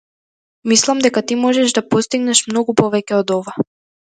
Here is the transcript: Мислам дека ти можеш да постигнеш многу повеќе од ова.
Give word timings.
Мислам 0.71 1.03
дека 1.05 1.21
ти 1.31 1.35
можеш 1.43 1.75
да 1.79 1.83
постигнеш 1.95 2.43
многу 2.51 2.77
повеќе 2.83 3.17
од 3.21 3.39
ова. 3.41 3.57